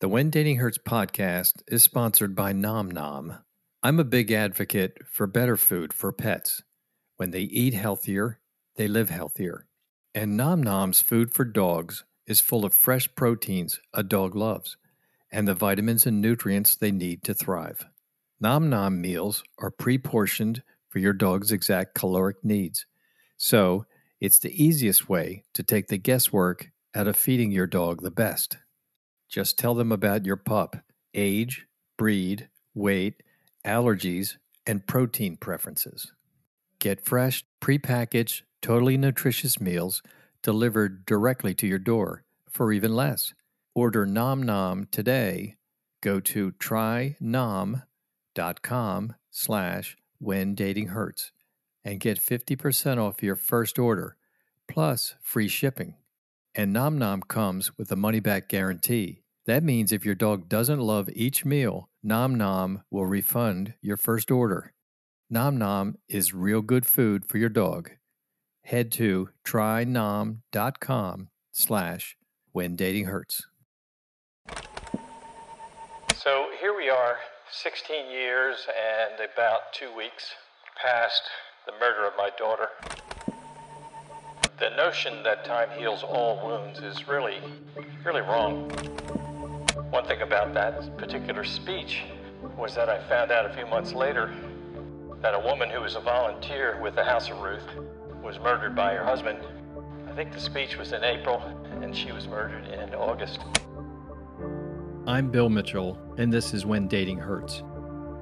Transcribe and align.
The 0.00 0.08
When 0.08 0.30
Dating 0.30 0.56
Hurts 0.56 0.78
podcast 0.78 1.62
is 1.68 1.84
sponsored 1.84 2.34
by 2.34 2.54
Nom 2.54 2.90
Nom. 2.90 3.40
I'm 3.82 4.00
a 4.00 4.04
big 4.04 4.32
advocate 4.32 4.96
for 5.06 5.26
better 5.26 5.58
food 5.58 5.92
for 5.92 6.10
pets. 6.10 6.62
When 7.18 7.32
they 7.32 7.42
eat 7.42 7.74
healthier, 7.74 8.40
they 8.76 8.88
live 8.88 9.10
healthier. 9.10 9.66
And 10.14 10.38
Nom 10.38 10.62
Nom's 10.62 11.02
food 11.02 11.34
for 11.34 11.44
dogs 11.44 12.04
is 12.26 12.40
full 12.40 12.64
of 12.64 12.72
fresh 12.72 13.14
proteins 13.14 13.78
a 13.92 14.02
dog 14.02 14.34
loves 14.34 14.78
and 15.30 15.46
the 15.46 15.54
vitamins 15.54 16.06
and 16.06 16.22
nutrients 16.22 16.76
they 16.76 16.92
need 16.92 17.22
to 17.24 17.34
thrive. 17.34 17.84
Nom 18.40 18.70
Nom 18.70 19.02
meals 19.02 19.44
are 19.58 19.70
pre 19.70 19.98
portioned 19.98 20.62
for 20.88 20.98
your 20.98 21.12
dog's 21.12 21.52
exact 21.52 21.94
caloric 21.94 22.42
needs. 22.42 22.86
So, 23.36 23.84
it's 24.18 24.38
the 24.38 24.64
easiest 24.64 25.10
way 25.10 25.44
to 25.52 25.62
take 25.62 25.88
the 25.88 25.98
guesswork 25.98 26.70
out 26.94 27.06
of 27.06 27.16
feeding 27.16 27.50
your 27.50 27.66
dog 27.66 28.00
the 28.00 28.10
best. 28.10 28.56
Just 29.30 29.56
tell 29.56 29.74
them 29.74 29.92
about 29.92 30.26
your 30.26 30.36
pup, 30.36 30.76
age, 31.14 31.66
breed, 31.96 32.48
weight, 32.74 33.22
allergies, 33.64 34.36
and 34.66 34.86
protein 34.86 35.36
preferences. 35.36 36.12
Get 36.80 37.04
fresh, 37.04 37.44
prepackaged, 37.60 38.42
totally 38.60 38.96
nutritious 38.96 39.60
meals 39.60 40.02
delivered 40.42 41.06
directly 41.06 41.54
to 41.54 41.66
your 41.66 41.78
door 41.78 42.24
for 42.50 42.72
even 42.72 42.94
less. 42.94 43.32
Order 43.74 44.04
Nom 44.04 44.42
Nom 44.42 44.88
today. 44.90 45.56
Go 46.00 46.18
to 46.20 46.52
trynom.com 46.52 47.84
slash 49.30 49.96
when 50.18 50.54
dating 50.54 50.88
hurts 50.88 51.30
and 51.84 52.00
get 52.00 52.20
50% 52.20 52.98
off 52.98 53.22
your 53.22 53.36
first 53.36 53.78
order 53.78 54.16
plus 54.68 55.14
free 55.20 55.48
shipping. 55.48 55.94
And 56.54 56.72
Nom 56.72 56.98
Nom 56.98 57.22
comes 57.22 57.76
with 57.78 57.92
a 57.92 57.96
money 57.96 58.20
back 58.20 58.48
guarantee. 58.48 59.19
That 59.46 59.64
means 59.64 59.90
if 59.90 60.04
your 60.04 60.14
dog 60.14 60.48
doesn't 60.48 60.80
love 60.80 61.08
each 61.14 61.44
meal, 61.44 61.88
Nom 62.02 62.34
Nom 62.34 62.82
will 62.90 63.06
refund 63.06 63.74
your 63.80 63.96
first 63.96 64.30
order. 64.30 64.74
Nom 65.30 65.56
Nom 65.56 65.96
is 66.08 66.34
real 66.34 66.60
good 66.60 66.84
food 66.84 67.24
for 67.24 67.38
your 67.38 67.48
dog. 67.48 67.90
Head 68.64 68.92
to 68.92 69.30
trynom.com 69.44 71.28
slash 71.52 72.16
when 72.52 72.76
dating 72.76 73.06
hurts. 73.06 73.46
So 76.16 76.48
here 76.60 76.76
we 76.76 76.90
are, 76.90 77.16
16 77.50 78.10
years 78.10 78.66
and 78.68 79.30
about 79.32 79.72
two 79.72 79.94
weeks 79.96 80.34
past 80.80 81.22
the 81.66 81.72
murder 81.80 82.06
of 82.06 82.12
my 82.16 82.30
daughter. 82.38 82.68
The 84.58 84.70
notion 84.76 85.22
that 85.22 85.44
time 85.44 85.70
heals 85.78 86.02
all 86.02 86.46
wounds 86.46 86.80
is 86.80 87.08
really, 87.08 87.38
really 88.04 88.20
wrong. 88.20 88.70
One 89.90 90.04
thing 90.04 90.22
about 90.22 90.52
that 90.54 90.96
particular 90.96 91.44
speech 91.44 92.02
was 92.56 92.74
that 92.74 92.88
I 92.88 92.98
found 93.08 93.30
out 93.30 93.46
a 93.46 93.54
few 93.54 93.66
months 93.66 93.92
later 93.92 94.34
that 95.22 95.34
a 95.34 95.38
woman 95.38 95.70
who 95.70 95.80
was 95.80 95.94
a 95.94 96.00
volunteer 96.00 96.80
with 96.80 96.96
the 96.96 97.04
House 97.04 97.30
of 97.30 97.38
Ruth 97.38 97.62
was 98.22 98.38
murdered 98.40 98.74
by 98.74 98.94
her 98.94 99.04
husband. 99.04 99.38
I 100.08 100.12
think 100.12 100.32
the 100.32 100.40
speech 100.40 100.76
was 100.76 100.92
in 100.92 101.04
April 101.04 101.40
and 101.82 101.96
she 101.96 102.10
was 102.10 102.26
murdered 102.26 102.66
in 102.68 102.94
August. 102.94 103.40
I'm 105.06 105.30
Bill 105.30 105.48
Mitchell, 105.48 105.98
and 106.18 106.32
this 106.32 106.52
is 106.52 106.66
When 106.66 106.88
Dating 106.88 107.18
Hurts, 107.18 107.62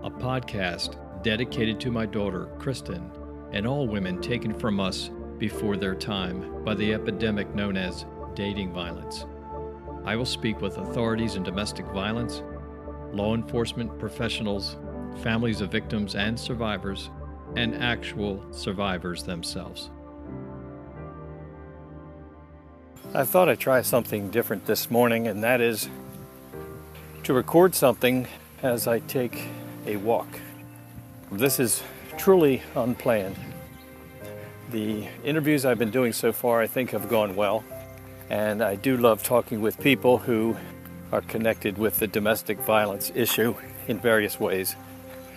a 0.02 0.10
podcast 0.10 0.96
dedicated 1.22 1.80
to 1.80 1.90
my 1.90 2.04
daughter, 2.04 2.46
Kristen, 2.58 3.10
and 3.52 3.66
all 3.66 3.88
women 3.88 4.20
taken 4.20 4.52
from 4.52 4.80
us 4.80 5.10
before 5.38 5.76
their 5.76 5.94
time 5.94 6.62
by 6.64 6.74
the 6.74 6.92
epidemic 6.92 7.54
known 7.54 7.76
as 7.76 8.04
dating 8.34 8.72
violence. 8.72 9.24
I 10.08 10.16
will 10.16 10.24
speak 10.24 10.62
with 10.62 10.78
authorities 10.78 11.36
in 11.36 11.42
domestic 11.42 11.84
violence, 11.88 12.42
law 13.12 13.34
enforcement 13.34 13.98
professionals, 13.98 14.78
families 15.22 15.60
of 15.60 15.70
victims 15.70 16.14
and 16.14 16.40
survivors, 16.40 17.10
and 17.56 17.74
actual 17.74 18.42
survivors 18.50 19.22
themselves. 19.22 19.90
I 23.12 23.24
thought 23.24 23.50
I'd 23.50 23.60
try 23.60 23.82
something 23.82 24.30
different 24.30 24.64
this 24.64 24.90
morning, 24.90 25.28
and 25.28 25.44
that 25.44 25.60
is 25.60 25.90
to 27.24 27.34
record 27.34 27.74
something 27.74 28.26
as 28.62 28.86
I 28.86 29.00
take 29.00 29.48
a 29.84 29.96
walk. 29.96 30.40
This 31.30 31.60
is 31.60 31.82
truly 32.16 32.62
unplanned. 32.74 33.36
The 34.70 35.06
interviews 35.22 35.66
I've 35.66 35.78
been 35.78 35.90
doing 35.90 36.14
so 36.14 36.32
far, 36.32 36.62
I 36.62 36.66
think, 36.66 36.92
have 36.92 37.10
gone 37.10 37.36
well. 37.36 37.62
And 38.30 38.62
I 38.62 38.74
do 38.74 38.96
love 38.96 39.22
talking 39.22 39.60
with 39.60 39.80
people 39.80 40.18
who 40.18 40.56
are 41.12 41.22
connected 41.22 41.78
with 41.78 41.98
the 41.98 42.06
domestic 42.06 42.58
violence 42.58 43.10
issue 43.14 43.54
in 43.86 43.98
various 43.98 44.38
ways. 44.38 44.76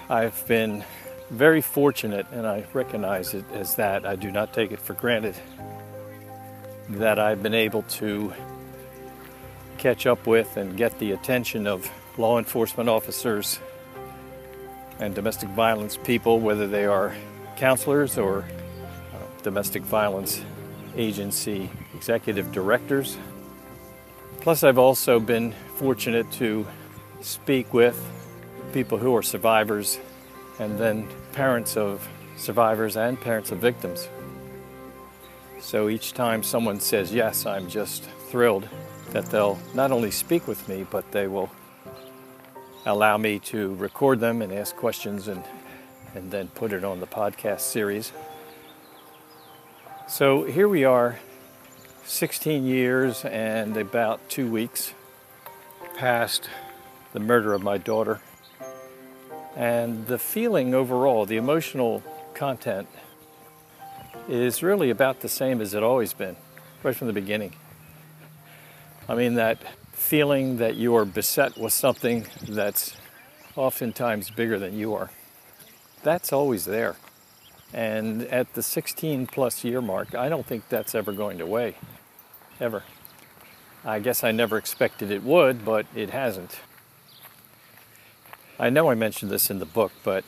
I've 0.09 0.45
been 0.47 0.83
very 1.29 1.61
fortunate, 1.61 2.25
and 2.33 2.45
I 2.45 2.65
recognize 2.73 3.33
it 3.33 3.45
as 3.53 3.75
that. 3.75 4.05
I 4.05 4.17
do 4.17 4.29
not 4.29 4.53
take 4.53 4.73
it 4.73 4.79
for 4.79 4.93
granted 4.93 5.35
that 6.89 7.17
I've 7.17 7.41
been 7.41 7.53
able 7.53 7.83
to 7.83 8.33
catch 9.77 10.05
up 10.05 10.27
with 10.27 10.57
and 10.57 10.75
get 10.75 10.99
the 10.99 11.13
attention 11.13 11.67
of 11.67 11.89
law 12.17 12.37
enforcement 12.37 12.89
officers 12.89 13.59
and 14.99 15.15
domestic 15.15 15.49
violence 15.49 15.97
people, 15.97 16.41
whether 16.41 16.67
they 16.67 16.85
are 16.85 17.15
counselors 17.55 18.17
or 18.17 18.39
uh, 18.39 19.41
domestic 19.43 19.83
violence 19.83 20.41
agency 20.95 21.69
executive 21.93 22.51
directors. 22.51 23.17
Plus, 24.39 24.63
I've 24.63 24.77
also 24.77 25.19
been 25.19 25.53
fortunate 25.75 26.31
to 26.33 26.65
speak 27.21 27.73
with 27.73 27.97
people 28.73 28.97
who 28.97 29.15
are 29.15 29.21
survivors 29.21 29.99
and 30.59 30.77
then 30.77 31.07
parents 31.33 31.77
of 31.77 32.07
survivors 32.37 32.97
and 32.97 33.19
parents 33.19 33.51
of 33.51 33.59
victims. 33.59 34.09
So 35.59 35.89
each 35.89 36.13
time 36.13 36.41
someone 36.41 36.79
says 36.79 37.13
yes, 37.13 37.45
I'm 37.45 37.69
just 37.69 38.03
thrilled 38.29 38.67
that 39.11 39.25
they'll 39.27 39.59
not 39.75 39.91
only 39.91 40.09
speak 40.09 40.47
with 40.47 40.67
me, 40.67 40.85
but 40.89 41.11
they 41.11 41.27
will 41.27 41.51
allow 42.85 43.17
me 43.17 43.37
to 43.39 43.75
record 43.75 44.19
them 44.19 44.41
and 44.41 44.51
ask 44.51 44.75
questions 44.75 45.27
and, 45.27 45.43
and 46.15 46.31
then 46.31 46.47
put 46.49 46.73
it 46.73 46.83
on 46.83 46.99
the 46.99 47.07
podcast 47.07 47.59
series. 47.61 48.11
So 50.11 50.43
here 50.43 50.67
we 50.67 50.83
are, 50.83 51.19
16 52.03 52.65
years 52.65 53.23
and 53.23 53.77
about 53.77 54.19
two 54.29 54.51
weeks 54.51 54.93
past 55.95 56.49
the 57.13 57.21
murder 57.21 57.53
of 57.53 57.63
my 57.63 57.77
daughter. 57.77 58.19
And 59.55 60.07
the 60.07 60.19
feeling 60.19 60.73
overall, 60.75 61.25
the 61.25 61.37
emotional 61.37 62.03
content, 62.33 62.89
is 64.27 64.61
really 64.61 64.89
about 64.89 65.21
the 65.21 65.29
same 65.29 65.61
as 65.61 65.73
it 65.73 65.81
always 65.81 66.11
been, 66.11 66.35
right 66.83 66.93
from 66.93 67.07
the 67.07 67.13
beginning. 67.13 67.53
I 69.07 69.15
mean, 69.15 69.35
that 69.35 69.59
feeling 69.93 70.57
that 70.57 70.75
you 70.75 70.93
are 70.97 71.05
beset 71.05 71.57
with 71.57 71.71
something 71.71 72.27
that's 72.49 72.97
oftentimes 73.55 74.29
bigger 74.29 74.59
than 74.59 74.77
you 74.77 74.93
are, 74.93 75.09
that's 76.03 76.33
always 76.33 76.65
there. 76.65 76.97
And 77.73 78.23
at 78.23 78.53
the 78.53 78.63
16 78.63 79.27
plus 79.27 79.63
year 79.63 79.81
mark, 79.81 80.13
I 80.13 80.29
don't 80.29 80.45
think 80.45 80.67
that's 80.69 80.93
ever 80.93 81.11
going 81.11 81.37
to 81.37 81.45
away, 81.45 81.75
ever. 82.59 82.83
I 83.83 83.99
guess 83.99 84.23
I 84.23 84.31
never 84.31 84.57
expected 84.57 85.09
it 85.09 85.23
would, 85.23 85.65
but 85.65 85.85
it 85.95 86.11
hasn't. 86.11 86.59
I 88.59 88.69
know 88.69 88.91
I 88.91 88.95
mentioned 88.95 89.31
this 89.31 89.49
in 89.49 89.59
the 89.59 89.65
book, 89.65 89.91
but 90.03 90.23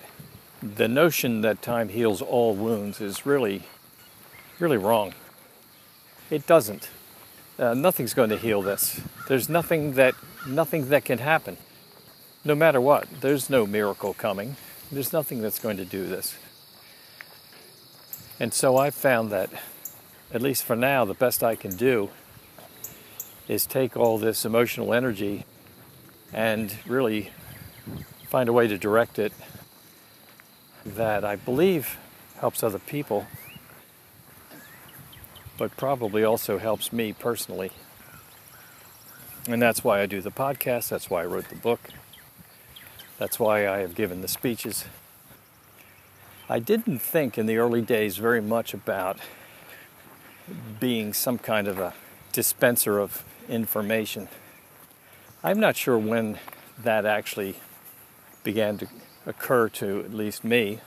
the 0.62 0.88
notion 0.88 1.42
that 1.42 1.62
time 1.62 1.90
heals 1.90 2.22
all 2.22 2.56
wounds 2.56 3.02
is 3.02 3.26
really, 3.26 3.64
really 4.60 4.78
wrong. 4.78 5.14
It 6.32 6.48
doesn't. 6.48 6.90
Uh, 7.60 7.76
nothing's 7.76 8.14
going 8.14 8.32
to 8.32 8.38
heal 8.38 8.62
this. 8.62 9.00
There's 9.28 9.50
nothing 9.50 9.94
that 9.94 10.16
nothing 10.48 10.90
that 10.90 11.06
can 11.06 11.20
happen. 11.20 11.58
No 12.44 12.56
matter 12.56 12.82
what, 12.82 13.08
there's 13.22 13.50
no 13.50 13.68
miracle 13.68 14.14
coming. 14.14 14.56
There's 14.92 15.14
nothing 15.14 15.42
that's 15.42 15.60
going 15.60 15.78
to 15.78 15.86
do 15.86 16.08
this. 16.08 16.36
And 18.44 18.54
so 18.54 18.76
I've 18.76 18.94
found 18.94 19.32
that, 19.32 19.50
at 20.34 20.42
least 20.42 20.66
for 20.66 20.76
now, 20.76 21.06
the 21.06 21.14
best 21.14 21.46
I 21.46 21.56
can 21.56 21.78
do 21.78 22.10
is 23.48 23.66
take 23.66 23.96
all 23.96 24.18
this 24.18 24.44
emotional 24.44 24.94
energy 24.94 25.46
and 26.34 26.76
really 26.86 27.32
find 28.28 28.50
a 28.50 28.52
way 28.52 28.68
to 28.68 28.78
direct 28.78 29.18
it 29.18 29.32
that 30.86 31.24
I 31.24 31.38
believe 31.38 31.98
helps 32.42 32.64
other 32.64 32.80
people, 32.80 33.28
but 35.58 35.78
probably 35.78 36.26
also 36.26 36.58
helps 36.58 36.92
me 36.92 37.14
personally. 37.14 37.72
And 39.48 39.62
that's 39.62 39.86
why 39.86 40.02
I 40.02 40.06
do 40.06 40.20
the 40.20 40.32
podcast, 40.32 40.90
that's 40.90 41.10
why 41.10 41.22
I 41.22 41.28
wrote 41.28 41.48
the 41.48 41.56
book, 41.56 41.92
that's 43.18 43.40
why 43.40 43.70
I 43.70 43.78
have 43.78 43.96
given 43.96 44.20
the 44.20 44.28
speeches. 44.28 44.84
I 46.54 46.60
didn't 46.60 47.00
think 47.00 47.40
in 47.40 47.48
the 47.48 47.58
early 47.58 47.82
days 47.82 48.18
very 48.18 48.40
much 48.40 48.76
about 48.76 49.18
being 50.80 51.12
some 51.12 51.40
kind 51.40 51.68
of 51.68 51.80
a 51.80 51.96
dispenser 52.32 53.00
of 53.00 53.26
information. 53.50 54.28
I'm 55.44 55.60
not 55.60 55.76
sure 55.76 55.98
when 55.98 56.38
that 56.78 57.08
actually 57.08 57.56
began 58.44 58.78
to 58.78 58.88
occur 59.26 59.68
to 59.70 60.02
at 60.02 60.14
least 60.14 60.44
me. 60.44 60.80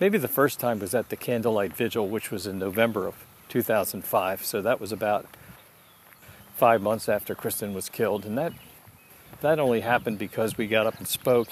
Maybe 0.00 0.18
the 0.18 0.26
first 0.26 0.58
time 0.58 0.80
was 0.80 0.96
at 0.96 1.10
the 1.10 1.16
candlelight 1.16 1.76
vigil, 1.76 2.08
which 2.08 2.32
was 2.32 2.44
in 2.44 2.58
November 2.58 3.06
of 3.06 3.24
2005. 3.48 4.44
So 4.44 4.60
that 4.60 4.80
was 4.80 4.90
about 4.90 5.28
five 6.56 6.82
months 6.82 7.08
after 7.08 7.36
Kristen 7.36 7.72
was 7.72 7.88
killed, 7.88 8.26
and 8.26 8.36
that 8.36 8.52
that 9.42 9.60
only 9.60 9.82
happened 9.82 10.18
because 10.18 10.58
we 10.58 10.66
got 10.66 10.88
up 10.88 10.98
and 10.98 11.06
spoke, 11.06 11.50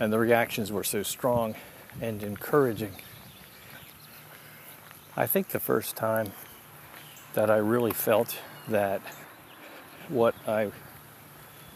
and 0.00 0.12
the 0.12 0.18
reactions 0.18 0.70
were 0.70 0.84
so 0.84 1.02
strong 1.02 1.54
and 2.00 2.22
encouraging. 2.22 2.92
I 5.16 5.26
think 5.26 5.48
the 5.48 5.60
first 5.60 5.96
time 5.96 6.32
that 7.34 7.50
I 7.50 7.56
really 7.56 7.90
felt 7.90 8.38
that 8.68 9.00
what 10.08 10.34
I 10.46 10.70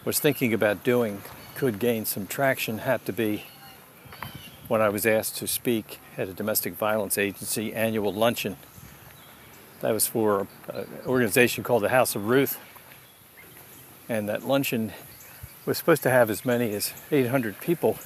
was 0.05 0.19
thinking 0.19 0.55
about 0.55 0.85
doing 0.85 1.23
could 1.55 1.79
gain 1.79 2.05
some 2.05 2.27
traction 2.27 2.79
had 2.79 3.05
to 3.07 3.13
be 3.13 3.45
when 4.69 4.81
I 4.81 4.89
was 4.89 5.05
asked 5.05 5.37
to 5.37 5.47
speak 5.47 5.99
at 6.17 6.29
a 6.29 6.33
domestic 6.33 6.75
violence 6.75 7.19
agency 7.19 7.75
annual 7.75 8.13
luncheon. 8.13 8.57
That 9.81 9.93
was 9.93 10.07
for 10.07 10.47
an 10.73 10.87
organization 11.07 11.65
called 11.65 11.83
the 11.83 11.89
House 11.89 12.15
of 12.15 12.29
Ruth. 12.29 12.59
And 14.09 14.29
that 14.29 14.45
luncheon 14.45 14.93
was 15.65 15.79
supposed 15.79 16.03
to 16.03 16.11
have 16.11 16.29
as 16.29 16.45
many 16.45 16.73
as 16.75 16.93
800 17.11 17.61
people, 17.61 17.99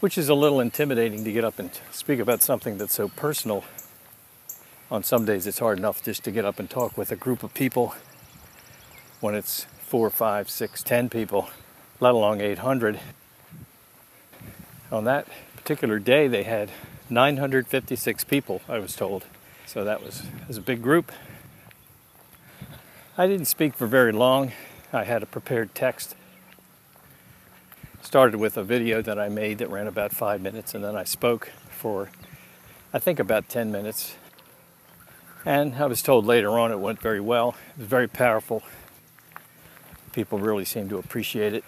which 0.00 0.18
is 0.18 0.28
a 0.28 0.34
little 0.34 0.60
intimidating 0.60 1.24
to 1.24 1.32
get 1.32 1.44
up 1.44 1.58
and 1.58 1.70
speak 1.90 2.18
about 2.18 2.42
something 2.42 2.76
that's 2.76 2.94
so 2.94 3.08
personal. 3.08 3.64
On 4.90 5.02
some 5.02 5.24
days, 5.24 5.46
it's 5.46 5.60
hard 5.60 5.78
enough 5.78 6.02
just 6.02 6.24
to 6.24 6.30
get 6.30 6.44
up 6.44 6.58
and 6.58 6.68
talk 6.68 6.98
with 6.98 7.10
a 7.10 7.16
group 7.16 7.42
of 7.42 7.54
people 7.54 7.94
when 9.20 9.34
it's 9.34 9.64
four, 9.80 10.10
five, 10.10 10.50
six, 10.50 10.82
ten 10.82 11.08
people, 11.08 11.48
let 12.00 12.12
alone 12.12 12.40
800. 12.40 13.00
On 14.92 15.04
that 15.04 15.26
particular 15.56 15.98
day, 15.98 16.28
they 16.28 16.42
had 16.42 16.70
956 17.08 18.24
people, 18.24 18.60
I 18.68 18.78
was 18.78 18.94
told. 18.94 19.24
So 19.66 19.84
that 19.84 20.02
was, 20.02 20.24
was 20.48 20.56
a 20.56 20.62
big 20.62 20.82
group. 20.82 21.12
I 23.16 23.26
didn't 23.26 23.46
speak 23.46 23.74
for 23.74 23.86
very 23.86 24.12
long. 24.12 24.52
I 24.92 25.04
had 25.04 25.22
a 25.22 25.26
prepared 25.26 25.72
text. 25.72 26.16
Started 28.02 28.40
with 28.40 28.56
a 28.56 28.64
video 28.64 29.00
that 29.00 29.20
I 29.20 29.28
made 29.28 29.58
that 29.58 29.70
ran 29.70 29.86
about 29.86 30.10
five 30.10 30.40
minutes, 30.40 30.74
and 30.74 30.82
then 30.82 30.96
I 30.96 31.04
spoke 31.04 31.52
for, 31.70 32.10
I 32.92 32.98
think, 32.98 33.20
about 33.20 33.48
10 33.48 33.70
minutes. 33.70 34.16
And 35.44 35.76
I 35.76 35.86
was 35.86 36.02
told 36.02 36.26
later 36.26 36.58
on 36.58 36.72
it 36.72 36.80
went 36.80 37.00
very 37.00 37.20
well. 37.20 37.54
It 37.76 37.78
was 37.78 37.86
very 37.86 38.08
powerful. 38.08 38.64
People 40.12 40.40
really 40.40 40.64
seemed 40.64 40.90
to 40.90 40.98
appreciate 40.98 41.54
it. 41.54 41.62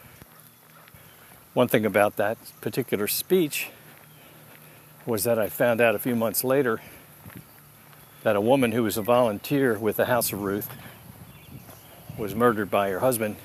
One 1.55 1.69
thing 1.69 1.87
about 1.87 2.17
that 2.17 2.39
particular 2.61 3.07
speech 3.07 3.71
was 5.07 5.23
that 5.23 5.39
I 5.39 5.49
found 5.49 5.81
out 5.81 5.95
a 5.95 6.01
few 6.01 6.17
months 6.17 6.43
later 6.43 6.81
that 8.25 8.35
a 8.35 8.41
woman 8.41 8.73
who 8.73 8.83
was 8.83 8.97
a 8.97 9.03
volunteer 9.03 9.79
with 9.79 9.97
the 9.97 10.07
House 10.07 10.33
of 10.33 10.43
Ruth 10.43 10.69
was 12.19 12.35
murdered 12.35 12.71
by 12.71 12.91
her 12.91 13.01
husband. 13.01 13.37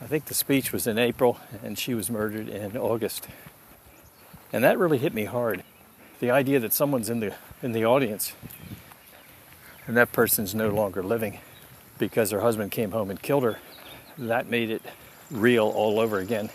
I 0.00 0.06
think 0.06 0.26
the 0.26 0.34
speech 0.34 0.72
was 0.72 0.86
in 0.86 0.98
April 0.98 1.38
and 1.62 1.78
she 1.78 1.94
was 1.94 2.10
murdered 2.10 2.48
in 2.48 2.76
August. 2.76 3.28
And 4.52 4.64
that 4.64 4.78
really 4.78 4.98
hit 4.98 5.14
me 5.14 5.24
hard. 5.24 5.64
The 6.20 6.30
idea 6.30 6.60
that 6.60 6.72
someone's 6.72 7.10
in 7.10 7.20
the 7.20 7.34
in 7.62 7.72
the 7.72 7.84
audience 7.84 8.32
and 9.86 9.96
that 9.96 10.12
person's 10.12 10.54
no 10.54 10.68
longer 10.68 11.02
living 11.02 11.38
because 11.98 12.30
her 12.30 12.40
husband 12.40 12.70
came 12.70 12.92
home 12.92 13.10
and 13.10 13.20
killed 13.20 13.42
her 13.42 13.58
that 14.18 14.48
made 14.48 14.70
it 14.70 14.82
real 15.30 15.68
all 15.68 16.00
over 16.00 16.18
again. 16.18 16.50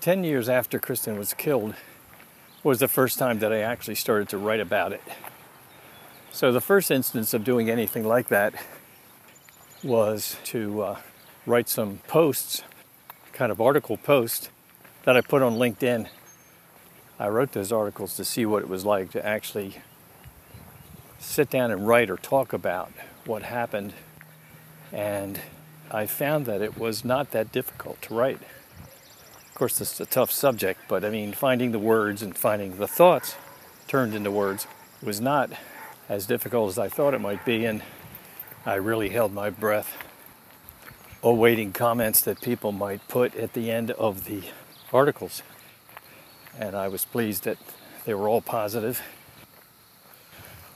10 0.00 0.24
years 0.24 0.48
after 0.48 0.78
Kristen 0.78 1.18
was 1.18 1.34
killed 1.34 1.74
was 2.62 2.78
the 2.78 2.88
first 2.88 3.18
time 3.18 3.40
that 3.40 3.52
I 3.52 3.60
actually 3.60 3.96
started 3.96 4.28
to 4.30 4.38
write 4.38 4.60
about 4.60 4.92
it. 4.92 5.02
So, 6.32 6.52
the 6.52 6.60
first 6.60 6.90
instance 6.90 7.34
of 7.34 7.42
doing 7.42 7.68
anything 7.68 8.06
like 8.06 8.28
that 8.28 8.54
was 9.82 10.36
to 10.44 10.82
uh, 10.82 10.98
write 11.46 11.68
some 11.68 11.98
posts, 12.06 12.62
kind 13.32 13.50
of 13.50 13.60
article 13.60 13.96
posts, 13.96 14.50
that 15.04 15.16
I 15.16 15.20
put 15.20 15.42
on 15.42 15.54
LinkedIn. 15.54 16.08
I 17.18 17.28
wrote 17.28 17.52
those 17.52 17.72
articles 17.72 18.16
to 18.16 18.24
see 18.24 18.46
what 18.46 18.62
it 18.62 18.68
was 18.68 18.84
like 18.84 19.10
to 19.12 19.24
actually 19.26 19.76
sit 21.18 21.50
down 21.50 21.70
and 21.70 21.86
write 21.86 22.10
or 22.10 22.16
talk 22.16 22.52
about 22.52 22.92
what 23.26 23.42
happened 23.42 23.92
and 24.92 25.40
I 25.90 26.06
found 26.06 26.46
that 26.46 26.62
it 26.62 26.78
was 26.78 27.04
not 27.04 27.32
that 27.32 27.52
difficult 27.52 28.00
to 28.02 28.14
write. 28.14 28.40
Of 29.48 29.54
course, 29.54 29.80
it's 29.80 30.00
a 30.00 30.06
tough 30.06 30.30
subject, 30.30 30.80
but 30.88 31.04
I 31.04 31.10
mean, 31.10 31.32
finding 31.32 31.72
the 31.72 31.78
words 31.78 32.22
and 32.22 32.36
finding 32.36 32.76
the 32.76 32.88
thoughts 32.88 33.34
turned 33.88 34.14
into 34.14 34.30
words 34.30 34.66
was 35.02 35.20
not 35.20 35.50
as 36.08 36.26
difficult 36.26 36.70
as 36.70 36.78
I 36.78 36.88
thought 36.88 37.14
it 37.14 37.20
might 37.20 37.44
be, 37.44 37.64
and 37.64 37.82
I 38.66 38.74
really 38.74 39.08
held 39.08 39.32
my 39.32 39.48
breath, 39.48 39.96
awaiting 41.22 41.72
comments 41.72 42.20
that 42.20 42.42
people 42.42 42.72
might 42.72 43.06
put 43.08 43.34
at 43.34 43.54
the 43.54 43.70
end 43.70 43.90
of 43.92 44.26
the 44.26 44.42
articles. 44.92 45.42
And 46.58 46.76
I 46.76 46.88
was 46.88 47.06
pleased 47.06 47.44
that 47.44 47.56
they 48.04 48.12
were 48.12 48.28
all 48.28 48.42
positive. 48.42 49.00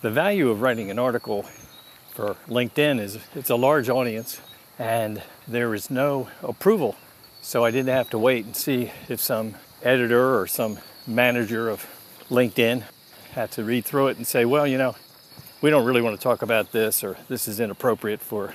The 0.01 0.11
value 0.11 0.49
of 0.49 0.63
writing 0.63 0.91
an 0.91 0.99
article 0.99 1.45
for 2.15 2.37
LinkedIn 2.49 3.01
is 3.01 3.19
it's 3.35 3.51
a 3.51 3.57
large 3.57 3.91
audience 3.91 4.41
and 4.79 5.23
there 5.47 5.75
is 5.75 5.91
no 5.91 6.29
approval. 6.43 6.97
So 7.43 7.67
I 7.67 7.71
didn't 7.71 7.95
have 7.95 8.09
to 8.11 8.19
wait 8.19 8.47
and 8.47 8.57
see 8.57 8.93
if 9.11 9.21
some 9.21 9.57
editor 9.83 10.39
or 10.39 10.47
some 10.47 10.79
manager 11.07 11.69
of 11.69 11.87
LinkedIn 12.31 12.85
had 13.33 13.51
to 13.53 13.63
read 13.63 13.85
through 13.85 14.09
it 14.09 14.17
and 14.17 14.27
say, 14.27 14.47
well, 14.47 14.67
you 14.67 14.79
know, 14.79 14.97
we 15.65 15.71
don't 15.71 15.87
really 15.87 16.03
want 16.03 16.15
to 16.15 16.23
talk 16.23 16.43
about 16.43 16.73
this 16.73 17.03
or 17.03 17.17
this 17.31 17.49
is 17.49 17.59
inappropriate 17.59 18.21
for 18.21 18.53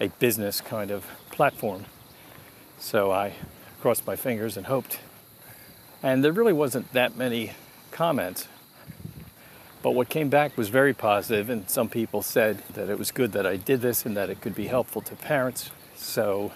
a 0.00 0.08
business 0.18 0.60
kind 0.60 0.90
of 0.90 1.06
platform. 1.30 1.84
So 2.76 3.12
I 3.12 3.34
crossed 3.80 4.04
my 4.04 4.16
fingers 4.16 4.56
and 4.56 4.66
hoped. 4.66 4.98
And 6.02 6.24
there 6.24 6.32
really 6.32 6.52
wasn't 6.52 6.92
that 6.92 7.16
many 7.16 7.52
comments. 7.92 8.48
But 9.80 9.92
what 9.92 10.08
came 10.08 10.28
back 10.28 10.58
was 10.58 10.70
very 10.70 10.92
positive, 10.92 11.50
and 11.50 11.70
some 11.70 11.88
people 11.88 12.20
said 12.20 12.64
that 12.74 12.90
it 12.90 12.98
was 12.98 13.12
good 13.12 13.30
that 13.30 13.46
I 13.46 13.54
did 13.54 13.80
this 13.80 14.04
and 14.04 14.16
that 14.16 14.28
it 14.28 14.40
could 14.40 14.56
be 14.56 14.66
helpful 14.66 15.02
to 15.02 15.14
parents. 15.14 15.70
So 15.94 16.50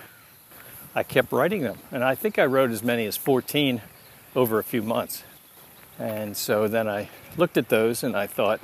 I 0.92 1.04
kept 1.04 1.30
writing 1.30 1.62
them, 1.62 1.78
and 1.92 2.02
I 2.02 2.16
think 2.16 2.36
I 2.36 2.46
wrote 2.46 2.72
as 2.72 2.82
many 2.82 3.06
as 3.06 3.16
14 3.16 3.80
over 4.34 4.58
a 4.58 4.64
few 4.64 4.82
months. 4.82 5.22
And 6.00 6.36
so 6.36 6.66
then 6.66 6.88
I 6.88 7.10
looked 7.36 7.56
at 7.56 7.68
those 7.68 8.02
and 8.02 8.16
I 8.16 8.26
thought, 8.26 8.58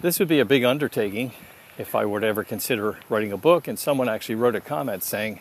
this 0.00 0.18
would 0.18 0.28
be 0.28 0.40
a 0.40 0.44
big 0.44 0.64
undertaking 0.64 1.32
if 1.78 1.94
I 1.94 2.04
were 2.04 2.20
to 2.20 2.26
ever 2.26 2.44
consider 2.44 2.98
writing 3.08 3.32
a 3.32 3.36
book. 3.36 3.68
And 3.68 3.78
someone 3.78 4.08
actually 4.08 4.36
wrote 4.36 4.54
a 4.54 4.60
comment 4.60 5.02
saying, 5.02 5.40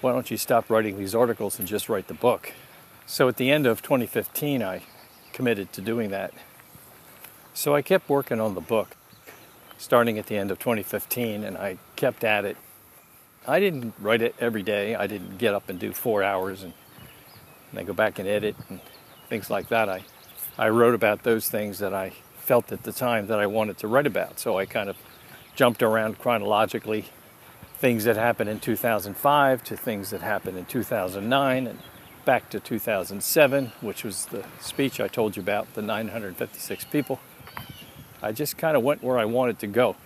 why 0.00 0.12
don't 0.12 0.30
you 0.30 0.36
stop 0.36 0.68
writing 0.68 0.98
these 0.98 1.14
articles 1.14 1.58
and 1.58 1.68
just 1.68 1.88
write 1.88 2.08
the 2.08 2.14
book? 2.14 2.52
So 3.06 3.28
at 3.28 3.36
the 3.36 3.50
end 3.50 3.66
of 3.66 3.82
2015, 3.82 4.62
I 4.62 4.82
committed 5.32 5.72
to 5.74 5.80
doing 5.80 6.10
that. 6.10 6.32
So 7.54 7.74
I 7.74 7.82
kept 7.82 8.08
working 8.08 8.40
on 8.40 8.54
the 8.54 8.60
book 8.60 8.96
starting 9.78 10.18
at 10.18 10.26
the 10.26 10.36
end 10.36 10.50
of 10.50 10.58
2015 10.58 11.44
and 11.44 11.58
I 11.58 11.78
kept 11.96 12.24
at 12.24 12.44
it. 12.44 12.56
I 13.46 13.58
didn't 13.58 13.94
write 13.98 14.22
it 14.22 14.34
every 14.38 14.62
day. 14.62 14.94
I 14.94 15.06
didn't 15.06 15.38
get 15.38 15.54
up 15.54 15.68
and 15.68 15.78
do 15.78 15.92
four 15.92 16.22
hours 16.22 16.62
and, 16.62 16.72
then 17.72 17.86
go 17.86 17.94
back 17.94 18.18
and 18.18 18.28
edit 18.28 18.54
and 18.68 18.80
things 19.28 19.48
like 19.48 19.68
that. 19.68 19.88
I, 19.88 20.04
I 20.58 20.68
wrote 20.68 20.94
about 20.94 21.22
those 21.22 21.48
things 21.48 21.78
that 21.78 21.94
I 21.94 22.12
felt 22.42 22.72
at 22.72 22.82
the 22.82 22.92
time 22.92 23.28
that 23.28 23.38
I 23.38 23.46
wanted 23.46 23.78
to 23.78 23.88
write 23.88 24.06
about. 24.06 24.40
So 24.40 24.58
I 24.58 24.66
kind 24.66 24.88
of 24.88 24.96
jumped 25.54 25.82
around 25.82 26.18
chronologically 26.18 27.06
things 27.78 28.04
that 28.04 28.16
happened 28.16 28.50
in 28.50 28.58
2005 28.58 29.64
to 29.64 29.76
things 29.76 30.10
that 30.10 30.22
happened 30.22 30.58
in 30.58 30.64
2009 30.64 31.66
and 31.66 31.78
back 32.24 32.50
to 32.50 32.60
2007, 32.60 33.72
which 33.80 34.04
was 34.04 34.26
the 34.26 34.44
speech 34.60 35.00
I 35.00 35.08
told 35.08 35.36
you 35.36 35.42
about, 35.42 35.72
the 35.74 35.82
956 35.82 36.84
people. 36.86 37.20
I 38.20 38.32
just 38.32 38.56
kind 38.56 38.76
of 38.76 38.82
went 38.82 39.02
where 39.02 39.18
I 39.18 39.24
wanted 39.24 39.58
to 39.60 39.66
go. 39.66 39.96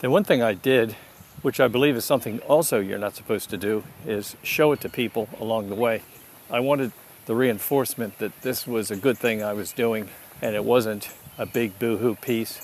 The 0.00 0.10
one 0.10 0.24
thing 0.24 0.42
I 0.42 0.54
did, 0.54 0.96
which 1.42 1.60
I 1.60 1.68
believe 1.68 1.96
is 1.96 2.04
something 2.04 2.40
also 2.40 2.80
you're 2.80 2.98
not 2.98 3.14
supposed 3.14 3.50
to 3.50 3.56
do, 3.56 3.84
is 4.06 4.36
show 4.42 4.72
it 4.72 4.80
to 4.82 4.88
people 4.88 5.28
along 5.40 5.68
the 5.68 5.74
way. 5.74 6.02
I 6.50 6.60
wanted 6.60 6.92
the 7.26 7.34
reinforcement 7.34 8.18
that 8.18 8.42
this 8.42 8.66
was 8.66 8.90
a 8.90 8.96
good 8.96 9.18
thing 9.18 9.42
I 9.42 9.52
was 9.52 9.72
doing 9.72 10.08
and 10.42 10.56
it 10.56 10.64
wasn't 10.64 11.10
a 11.40 11.46
big 11.46 11.78
boohoo 11.78 12.14
piece, 12.16 12.60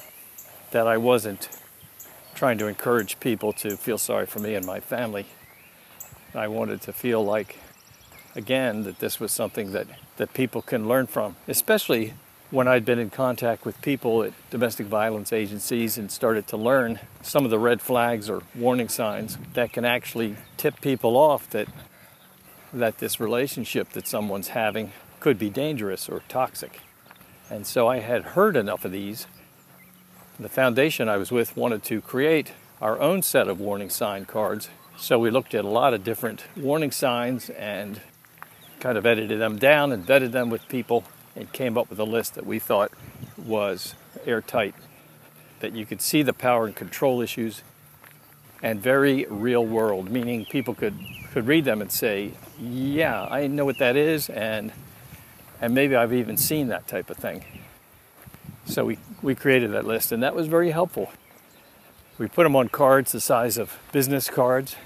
that 0.70 0.86
I 0.86 0.98
wasn't 0.98 1.48
trying 2.34 2.58
to 2.58 2.66
encourage 2.66 3.18
people 3.20 3.54
to 3.54 3.74
feel 3.74 3.96
sorry 3.96 4.26
for 4.26 4.38
me 4.38 4.54
and 4.54 4.66
my 4.66 4.80
family. 4.80 5.24
I 6.34 6.48
wanted 6.48 6.82
to 6.82 6.92
feel 6.92 7.24
like, 7.24 7.58
again, 8.34 8.82
that 8.82 8.98
this 8.98 9.18
was 9.18 9.32
something 9.32 9.72
that, 9.72 9.86
that 10.18 10.34
people 10.34 10.60
can 10.60 10.86
learn 10.86 11.06
from, 11.06 11.36
especially 11.48 12.12
when 12.50 12.68
I'd 12.68 12.84
been 12.84 12.98
in 12.98 13.08
contact 13.08 13.64
with 13.64 13.80
people 13.80 14.22
at 14.22 14.34
domestic 14.50 14.88
violence 14.88 15.32
agencies 15.32 15.96
and 15.96 16.10
started 16.10 16.46
to 16.48 16.58
learn 16.58 17.00
some 17.22 17.46
of 17.46 17.50
the 17.50 17.58
red 17.58 17.80
flags 17.80 18.28
or 18.28 18.42
warning 18.54 18.90
signs 18.90 19.38
that 19.54 19.72
can 19.72 19.86
actually 19.86 20.36
tip 20.58 20.82
people 20.82 21.16
off 21.16 21.48
that 21.50 21.68
that 22.74 22.98
this 22.98 23.18
relationship 23.18 23.88
that 23.92 24.06
someone's 24.06 24.48
having 24.48 24.92
could 25.18 25.38
be 25.38 25.48
dangerous 25.48 26.10
or 26.10 26.20
toxic. 26.28 26.80
And 27.50 27.66
so 27.66 27.88
I 27.88 27.98
had 27.98 28.22
heard 28.22 28.56
enough 28.56 28.84
of 28.84 28.92
these. 28.92 29.26
The 30.38 30.48
foundation 30.48 31.08
I 31.08 31.16
was 31.16 31.30
with 31.30 31.56
wanted 31.56 31.82
to 31.84 32.00
create 32.00 32.52
our 32.80 33.00
own 33.00 33.22
set 33.22 33.48
of 33.48 33.60
warning 33.60 33.88
sign 33.88 34.24
cards. 34.24 34.68
So 34.96 35.18
we 35.18 35.30
looked 35.30 35.54
at 35.54 35.64
a 35.64 35.68
lot 35.68 35.94
of 35.94 36.04
different 36.04 36.44
warning 36.56 36.90
signs 36.90 37.50
and 37.50 38.00
kind 38.80 38.98
of 38.98 39.06
edited 39.06 39.40
them 39.40 39.58
down 39.58 39.92
and 39.92 40.06
vetted 40.06 40.32
them 40.32 40.50
with 40.50 40.68
people 40.68 41.04
and 41.34 41.52
came 41.52 41.78
up 41.78 41.88
with 41.88 41.98
a 41.98 42.04
list 42.04 42.34
that 42.34 42.46
we 42.46 42.58
thought 42.58 42.92
was 43.36 43.94
airtight, 44.26 44.74
that 45.60 45.72
you 45.72 45.86
could 45.86 46.00
see 46.00 46.22
the 46.22 46.32
power 46.32 46.66
and 46.66 46.74
control 46.74 47.20
issues 47.20 47.62
and 48.62 48.80
very 48.80 49.26
real 49.28 49.64
world, 49.64 50.10
meaning 50.10 50.44
people 50.46 50.74
could, 50.74 50.94
could 51.32 51.46
read 51.46 51.64
them 51.64 51.80
and 51.80 51.92
say, 51.92 52.32
yeah, 52.60 53.26
I 53.30 53.46
know 53.46 53.64
what 53.64 53.78
that 53.78 53.96
is, 53.96 54.30
and, 54.30 54.72
and 55.60 55.74
maybe 55.74 55.96
I've 55.96 56.12
even 56.12 56.36
seen 56.36 56.68
that 56.68 56.86
type 56.86 57.10
of 57.10 57.16
thing. 57.16 57.44
So 58.66 58.84
we, 58.84 58.98
we 59.22 59.34
created 59.34 59.72
that 59.72 59.86
list, 59.86 60.12
and 60.12 60.22
that 60.22 60.34
was 60.34 60.48
very 60.48 60.70
helpful. 60.70 61.12
We 62.18 62.26
put 62.26 62.44
them 62.44 62.56
on 62.56 62.68
cards 62.68 63.12
the 63.12 63.20
size 63.20 63.58
of 63.58 63.78
business 63.92 64.28
cards, 64.28 64.76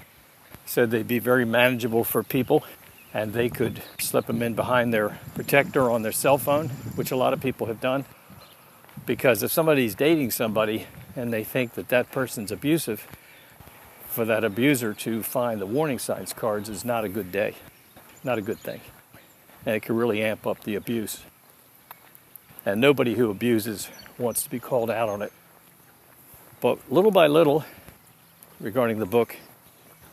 said 0.65 0.91
they'd 0.91 1.07
be 1.07 1.19
very 1.19 1.45
manageable 1.45 2.03
for 2.03 2.23
people, 2.23 2.63
and 3.13 3.33
they 3.33 3.49
could 3.49 3.81
slip 3.99 4.27
them 4.27 4.41
in 4.41 4.53
behind 4.53 4.93
their 4.93 5.19
protector 5.33 5.89
on 5.89 6.01
their 6.01 6.11
cell 6.11 6.37
phone, 6.37 6.69
which 6.95 7.11
a 7.11 7.15
lot 7.15 7.33
of 7.33 7.41
people 7.41 7.67
have 7.67 7.81
done. 7.81 8.05
Because 9.05 9.43
if 9.43 9.51
somebody's 9.51 9.95
dating 9.95 10.31
somebody 10.31 10.85
and 11.15 11.33
they 11.33 11.43
think 11.43 11.73
that 11.73 11.89
that 11.89 12.11
person's 12.11 12.51
abusive, 12.51 13.07
for 14.11 14.25
that 14.25 14.43
abuser 14.43 14.93
to 14.93 15.23
find 15.23 15.61
the 15.61 15.65
warning 15.65 15.97
signs 15.97 16.33
cards 16.33 16.67
is 16.67 16.83
not 16.83 17.05
a 17.05 17.09
good 17.09 17.31
day, 17.31 17.55
not 18.23 18.37
a 18.37 18.41
good 18.41 18.59
thing. 18.59 18.81
And 19.65 19.75
it 19.75 19.81
can 19.81 19.95
really 19.95 20.21
amp 20.23 20.47
up 20.47 20.63
the 20.63 20.75
abuse. 20.75 21.21
And 22.65 22.81
nobody 22.81 23.15
who 23.15 23.29
abuses 23.29 23.89
wants 24.17 24.43
to 24.43 24.49
be 24.49 24.59
called 24.59 24.89
out 24.89 25.09
on 25.09 25.21
it. 25.21 25.31
But 26.61 26.79
little 26.91 27.11
by 27.11 27.27
little, 27.27 27.65
regarding 28.59 28.99
the 28.99 29.05
book, 29.05 29.37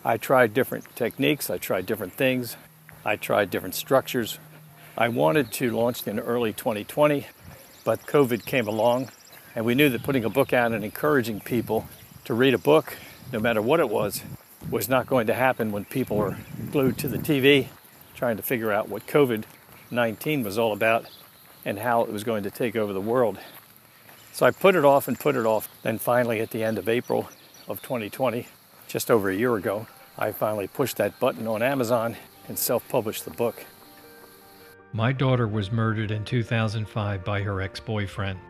I 0.05 0.17
tried 0.17 0.55
different 0.55 0.85
techniques, 0.97 1.51
I 1.51 1.59
tried 1.59 1.85
different 1.87 2.15
things, 2.15 2.57
I 3.05 3.17
tried 3.17 3.51
different 3.51 3.75
structures. 3.75 4.39
I 4.97 5.09
wanted 5.09 5.53
to 5.53 5.71
launch 5.71 6.07
in 6.07 6.19
early 6.19 6.53
2020, 6.53 7.27
but 7.85 8.07
COVID 8.07 8.45
came 8.45 8.67
along, 8.67 9.11
and 9.55 9.65
we 9.65 9.75
knew 9.75 9.89
that 9.91 10.03
putting 10.03 10.25
a 10.25 10.31
book 10.31 10.53
out 10.53 10.73
and 10.73 10.85
encouraging 10.85 11.41
people 11.41 11.87
to 12.25 12.35
read 12.35 12.55
a 12.55 12.59
book 12.59 12.97
no 13.33 13.39
matter 13.39 13.61
what 13.61 13.81
it 13.81 13.89
was, 13.89 14.23
was 14.71 14.89
not 14.89 15.07
going 15.07 15.27
to 15.27 15.35
happen 15.35 15.71
when 15.71 15.85
people 15.85 16.17
were 16.17 16.37
glued 16.73 16.99
to 16.99 17.09
the 17.09 17.19
TV 17.19 17.69
trying 18.19 18.37
to 18.37 18.43
figure 18.43 18.73
out 18.73 18.89
what 18.89 19.07
COVID 19.07 19.45
19 19.93 20.43
was 20.43 20.59
all 20.59 20.73
about 20.73 21.07
and 21.65 21.79
how 21.79 22.03
it 22.03 22.13
was 22.13 22.25
going 22.25 22.43
to 22.43 22.51
take 22.51 22.75
over 22.75 22.93
the 22.93 23.01
world. 23.01 23.39
So 24.33 24.45
I 24.45 24.51
put 24.51 24.75
it 24.75 24.85
off 24.85 25.07
and 25.07 25.19
put 25.19 25.37
it 25.37 25.47
off. 25.47 25.69
Then 25.83 25.99
finally, 25.99 26.41
at 26.41 26.51
the 26.51 26.65
end 26.65 26.79
of 26.79 26.89
April 26.89 27.31
of 27.69 27.81
2020, 27.81 28.49
just 28.89 29.11
over 29.11 29.31
a 29.31 29.35
year 29.35 29.55
ago, 29.55 29.87
I 30.19 30.33
finally 30.33 30.67
pushed 30.67 30.97
that 30.97 31.19
button 31.21 31.47
on 31.47 31.63
Amazon 31.63 32.17
and 32.49 32.59
self 32.59 32.87
published 32.89 33.25
the 33.25 33.31
book. 33.31 33.65
My 34.93 35.13
daughter 35.13 35.47
was 35.47 35.71
murdered 35.71 36.11
in 36.11 36.25
2005 36.25 37.25
by 37.25 37.41
her 37.43 37.61
ex 37.61 37.79
boyfriend. 37.79 38.41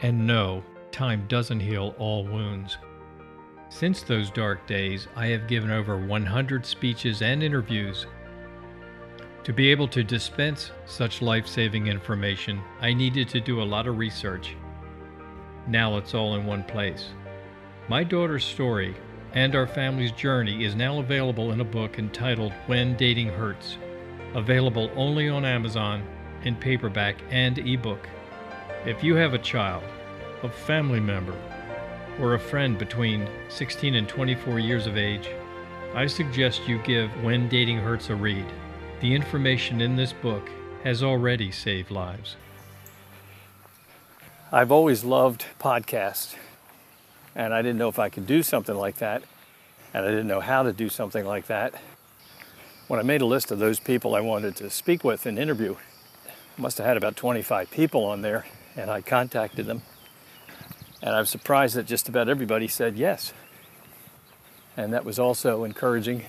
And 0.00 0.26
no, 0.26 0.64
time 0.90 1.26
doesn't 1.28 1.60
heal 1.60 1.94
all 1.98 2.24
wounds. 2.24 2.76
Since 3.68 4.02
those 4.02 4.32
dark 4.32 4.66
days, 4.66 5.06
I 5.14 5.26
have 5.28 5.46
given 5.46 5.70
over 5.70 5.96
100 5.96 6.66
speeches 6.66 7.22
and 7.22 7.40
interviews. 7.40 8.06
To 9.44 9.54
be 9.54 9.70
able 9.70 9.88
to 9.88 10.04
dispense 10.04 10.70
such 10.84 11.22
life 11.22 11.46
saving 11.46 11.86
information, 11.86 12.60
I 12.82 12.92
needed 12.92 13.26
to 13.30 13.40
do 13.40 13.62
a 13.62 13.64
lot 13.64 13.86
of 13.86 13.96
research. 13.96 14.54
Now 15.66 15.96
it's 15.96 16.14
all 16.14 16.34
in 16.34 16.44
one 16.44 16.62
place. 16.62 17.06
My 17.88 18.04
daughter's 18.04 18.44
story 18.44 18.94
and 19.32 19.54
our 19.54 19.66
family's 19.66 20.12
journey 20.12 20.64
is 20.64 20.74
now 20.74 20.98
available 20.98 21.52
in 21.52 21.60
a 21.60 21.64
book 21.64 21.98
entitled 21.98 22.52
When 22.66 22.96
Dating 22.98 23.28
Hurts, 23.28 23.78
available 24.34 24.90
only 24.94 25.30
on 25.30 25.46
Amazon 25.46 26.06
in 26.44 26.54
paperback 26.54 27.16
and 27.30 27.58
ebook. 27.58 28.08
If 28.84 29.02
you 29.02 29.14
have 29.14 29.32
a 29.32 29.38
child, 29.38 29.84
a 30.42 30.50
family 30.50 31.00
member, 31.00 31.36
or 32.20 32.34
a 32.34 32.38
friend 32.38 32.76
between 32.76 33.26
16 33.48 33.94
and 33.94 34.06
24 34.06 34.58
years 34.58 34.86
of 34.86 34.98
age, 34.98 35.30
I 35.94 36.06
suggest 36.06 36.68
you 36.68 36.78
give 36.82 37.10
When 37.24 37.48
Dating 37.48 37.78
Hurts 37.78 38.10
a 38.10 38.14
read. 38.14 38.46
The 39.00 39.14
information 39.14 39.80
in 39.80 39.96
this 39.96 40.12
book 40.12 40.48
has 40.84 41.02
already 41.02 41.50
saved 41.50 41.90
lives. 41.90 42.36
I've 44.52 44.70
always 44.70 45.04
loved 45.04 45.46
podcasts, 45.58 46.34
and 47.34 47.54
I 47.54 47.62
didn't 47.62 47.78
know 47.78 47.88
if 47.88 47.98
I 47.98 48.08
could 48.08 48.26
do 48.26 48.42
something 48.42 48.74
like 48.74 48.96
that, 48.96 49.22
and 49.94 50.04
I 50.04 50.08
didn't 50.08 50.26
know 50.26 50.40
how 50.40 50.62
to 50.62 50.72
do 50.72 50.88
something 50.88 51.24
like 51.24 51.46
that. 51.46 51.74
When 52.88 53.00
I 53.00 53.02
made 53.02 53.20
a 53.20 53.26
list 53.26 53.50
of 53.50 53.58
those 53.58 53.80
people 53.80 54.14
I 54.14 54.20
wanted 54.20 54.56
to 54.56 54.70
speak 54.70 55.04
with 55.04 55.26
and 55.26 55.38
interview, 55.38 55.76
I 56.26 56.60
must 56.60 56.78
have 56.78 56.86
had 56.86 56.96
about 56.96 57.16
25 57.16 57.70
people 57.70 58.04
on 58.04 58.22
there, 58.22 58.46
and 58.76 58.90
I 58.90 59.00
contacted 59.00 59.66
them 59.66 59.82
and 61.02 61.14
I'm 61.14 61.26
surprised 61.26 61.76
that 61.76 61.86
just 61.86 62.08
about 62.08 62.28
everybody 62.28 62.68
said 62.68 62.96
yes. 62.96 63.32
And 64.76 64.92
that 64.92 65.04
was 65.04 65.18
also 65.18 65.64
encouraging. 65.64 66.26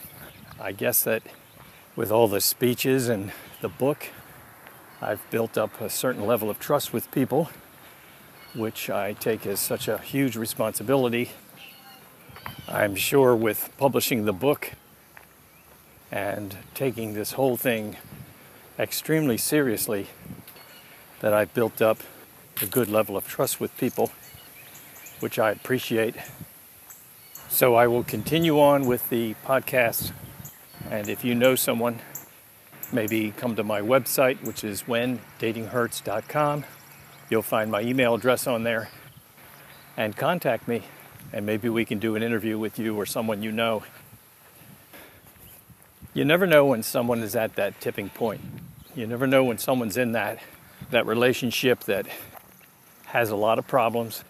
I 0.60 0.72
guess 0.72 1.04
that 1.04 1.24
with 1.96 2.12
all 2.12 2.28
the 2.28 2.42
speeches 2.42 3.10
and 3.10 3.32
the 3.62 3.70
book, 3.70 4.08
I've 5.02 5.22
built 5.30 5.58
up 5.58 5.82
a 5.82 5.90
certain 5.90 6.26
level 6.26 6.50
of 6.50 6.60
trust 6.60 6.94
with 6.94 7.12
people, 7.12 7.50
which 8.54 8.90
I 8.90 9.14
take 9.14 9.46
as 9.46 9.60
such 9.60 9.88
a 9.88 9.98
huge 9.98 10.36
responsibility. 10.36 11.32
I'm 12.68 12.96
sure 12.96 13.36
with 13.36 13.70
publishing 13.78 14.26
the 14.26 14.34
book 14.34 14.72
and 16.12 16.58
taking 16.74 17.14
this 17.14 17.34
whole 17.34 17.58
thing 17.58 17.98
extremely 18.80 19.38
seriously, 19.38 20.08
that 21.20 21.34
I've 21.34 21.54
built 21.54 21.82
up 21.82 22.00
a 22.62 22.66
good 22.66 22.90
level 22.90 23.16
of 23.16 23.28
trust 23.28 23.60
with 23.60 23.76
people 23.78 24.12
which 25.20 25.38
I 25.38 25.52
appreciate. 25.52 26.16
So 27.48 27.76
I 27.76 27.88
will 27.88 28.04
continue 28.04 28.60
on 28.60 28.86
with 28.86 29.10
the 29.10 29.36
podcast. 29.46 30.12
And 30.92 31.10
if 31.10 31.24
you 31.24 31.34
know 31.34 31.56
someone, 31.56 32.00
maybe 32.92 33.32
come 33.32 33.56
to 33.56 33.64
my 33.64 33.82
website, 33.82 34.44
which 34.44 34.64
is 34.64 34.84
whendatinghurts.com. 34.84 36.66
You'll 37.30 37.42
find 37.42 37.72
my 37.72 37.82
email 37.82 38.14
address 38.14 38.46
on 38.46 38.64
there 38.64 38.90
and 39.96 40.16
contact 40.16 40.68
me, 40.68 40.84
and 41.32 41.46
maybe 41.46 41.70
we 41.70 41.86
can 41.86 41.98
do 41.98 42.16
an 42.16 42.22
interview 42.22 42.60
with 42.60 42.78
you 42.78 42.96
or 42.98 43.06
someone 43.06 43.42
you 43.42 43.54
know. 43.54 43.84
You 46.14 46.26
never 46.26 46.46
know 46.46 46.66
when 46.66 46.84
someone 46.84 47.24
is 47.24 47.36
at 47.36 47.56
that 47.56 47.80
tipping 47.80 48.10
point. 48.10 48.42
You 48.94 49.08
never 49.08 49.26
know 49.26 49.46
when 49.46 49.58
someone's 49.58 49.96
in 49.96 50.12
that, 50.12 50.40
that 50.90 51.08
relationship 51.08 51.86
that 51.86 52.06
has 53.06 53.30
a 53.30 53.36
lot 53.36 53.58
of 53.58 53.66
problems 53.66 54.26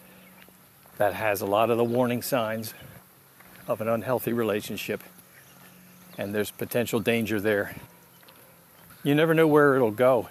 that 1.01 1.15
has 1.15 1.41
a 1.41 1.47
lot 1.47 1.71
of 1.71 1.77
the 1.79 1.83
warning 1.83 2.21
signs 2.21 2.75
of 3.67 3.81
an 3.81 3.87
unhealthy 3.87 4.33
relationship, 4.33 5.01
and 6.21 6.35
there's 6.35 6.51
potential 6.51 6.99
danger 6.99 7.41
there. 7.41 7.75
You 9.03 9.15
never 9.15 9.33
know 9.33 9.47
where 9.47 9.75
it'll 9.75 9.89
go, 9.89 10.29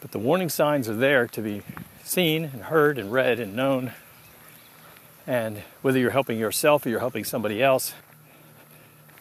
but 0.00 0.12
the 0.12 0.18
warning 0.18 0.48
signs 0.48 0.88
are 0.88 0.96
there 0.96 1.26
to 1.28 1.42
be 1.42 1.60
seen 2.02 2.44
and 2.44 2.62
heard 2.62 2.98
and 2.98 3.12
read 3.12 3.38
and 3.38 3.54
known. 3.54 3.92
And 5.26 5.62
whether 5.82 5.98
you're 5.98 6.10
helping 6.10 6.38
yourself 6.38 6.86
or 6.86 6.88
you're 6.88 7.00
helping 7.00 7.24
somebody 7.24 7.62
else, 7.62 7.92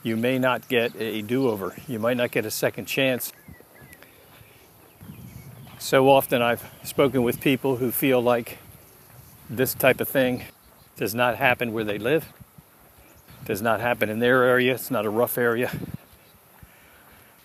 you 0.03 0.15
may 0.15 0.39
not 0.39 0.69
get 0.69 0.95
a 0.95 1.21
do 1.21 1.49
over. 1.49 1.75
You 1.85 1.99
might 1.99 2.15
not 2.15 2.31
get 2.31 2.45
a 2.45 2.51
second 2.51 2.85
chance. 2.85 3.33
So 5.79 6.09
often 6.09 6.41
I've 6.41 6.63
spoken 6.83 7.23
with 7.23 7.41
people 7.41 7.75
who 7.75 7.91
feel 7.91 8.21
like 8.21 8.57
this 9.49 9.73
type 9.73 9.99
of 9.99 10.07
thing 10.07 10.45
does 10.95 11.13
not 11.13 11.35
happen 11.35 11.73
where 11.73 11.83
they 11.83 11.97
live, 11.97 12.25
does 13.45 13.61
not 13.61 13.79
happen 13.79 14.09
in 14.09 14.19
their 14.19 14.43
area, 14.43 14.73
it's 14.73 14.91
not 14.91 15.05
a 15.05 15.09
rough 15.09 15.37
area. 15.37 15.71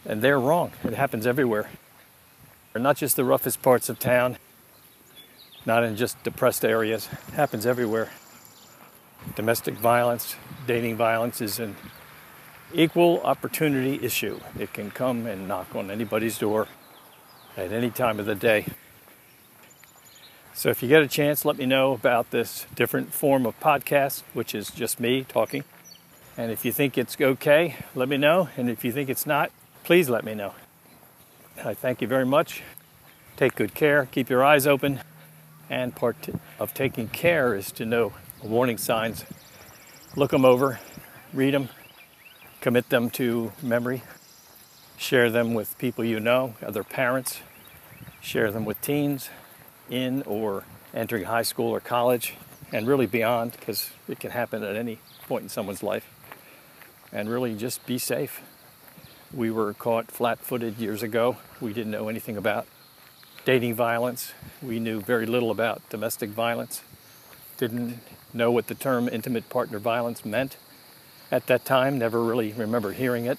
And 0.05 0.23
they're 0.23 0.39
wrong. 0.39 0.73
It 0.85 0.95
happens 0.95 1.27
everywhere. 1.27 1.69
Not 2.75 2.97
just 2.97 3.17
the 3.17 3.25
roughest 3.25 3.63
parts 3.63 3.89
of 3.89 3.99
town, 3.99 4.37
not 5.65 5.83
in 5.83 5.97
just 5.97 6.23
depressed 6.23 6.65
areas, 6.65 7.09
it 7.29 7.35
happens 7.35 7.67
everywhere. 7.67 8.11
Domestic 9.35 9.75
violence, 9.75 10.37
dating 10.67 10.97
violence 10.97 11.41
is 11.41 11.59
an 11.59 11.75
equal 12.75 13.21
opportunity 13.23 13.99
issue. 14.05 14.39
It 14.59 14.73
can 14.73 14.91
come 14.91 15.27
and 15.27 15.49
knock 15.49 15.75
on 15.75 15.91
anybody's 15.91 16.39
door 16.39 16.69
at 17.57 17.73
any 17.73 17.91
time 17.91 18.21
of 18.21 18.27
the 18.27 18.35
day. 18.35 18.67
So 20.53 20.69
if 20.69 20.83
you 20.83 20.89
get 20.89 21.03
a 21.03 21.09
chance, 21.09 21.45
let 21.45 21.57
me 21.59 21.67
know 21.67 21.93
about 21.93 22.31
this 22.31 22.67
different 22.75 23.13
form 23.13 23.47
of 23.47 23.59
podcast, 23.61 24.23
which 24.35 24.55
is 24.55 24.71
just 24.71 25.01
me 25.01 25.25
talking. 25.25 25.65
And 26.39 26.53
if 26.53 26.65
you 26.65 26.73
think 26.73 26.99
it's 26.99 27.17
okay, 27.19 27.77
let 27.95 28.09
me 28.09 28.19
know. 28.19 28.51
And 28.57 28.69
if 28.69 28.85
you 28.85 28.93
think 28.93 29.09
it's 29.09 29.25
not, 29.27 29.51
please 29.85 30.11
let 30.11 30.25
me 30.25 30.35
know. 30.35 30.55
I 31.65 31.73
thank 31.73 32.03
you 32.03 32.09
very 32.09 32.27
much. 32.27 32.63
Take 33.37 33.55
good 33.55 33.75
care, 33.75 34.07
keep 34.07 34.29
your 34.29 34.45
eyes 34.45 34.67
open, 34.67 35.01
and 35.71 35.95
part 35.95 36.29
of 36.59 36.75
taking 36.75 37.09
care 37.09 37.55
is 37.55 37.73
to 37.73 37.85
know 37.85 38.13
warning 38.43 38.79
signs. 38.79 39.25
Look 40.15 40.31
them 40.31 40.45
over, 40.45 40.79
read 41.33 41.55
them, 41.55 41.69
commit 42.61 42.89
them 42.91 43.11
to 43.11 43.53
memory, 43.63 44.03
share 44.97 45.31
them 45.31 45.55
with 45.55 45.77
people 45.79 46.05
you 46.05 46.21
know, 46.21 46.55
other 46.63 46.85
parents, 46.85 47.41
share 48.21 48.51
them 48.51 48.65
with 48.65 48.81
teens 48.81 49.31
in 49.91 50.23
or 50.23 50.65
entering 50.95 51.25
high 51.25 51.43
school 51.43 51.71
or 51.71 51.81
college, 51.81 52.35
and 52.73 52.87
really 52.87 53.07
beyond, 53.07 53.53
because 53.53 53.91
it 54.09 54.19
can 54.19 54.31
happen 54.31 54.63
at 54.63 54.77
any 54.77 54.99
point 55.27 55.43
in 55.43 55.49
someone's 55.49 55.83
life. 55.83 56.11
And 57.13 57.29
really 57.29 57.55
just 57.55 57.85
be 57.87 57.99
safe. 57.99 58.43
We 59.33 59.51
were 59.51 59.75
caught 59.75 60.11
flat 60.11 60.39
footed 60.41 60.79
years 60.79 61.03
ago. 61.03 61.37
We 61.61 61.73
didn't 61.73 61.93
know 61.93 62.09
anything 62.09 62.37
about 62.37 62.67
dating 63.45 63.75
violence. 63.75 64.33
We 64.63 64.81
knew 64.81 65.01
very 65.01 65.27
little 65.27 65.51
about 65.51 65.89
domestic 65.89 66.31
violence. 66.31 66.83
Didn't 67.59 68.01
know 68.35 68.51
what 68.51 68.67
the 68.67 68.75
term 68.75 69.09
intimate 69.09 69.49
partner 69.49 69.79
violence 69.79 70.25
meant 70.25 70.57
at 71.31 71.47
that 71.47 71.65
time, 71.65 71.99
never 71.99 72.23
really 72.23 72.53
remember 72.53 72.93
hearing 72.93 73.27
it. 73.27 73.39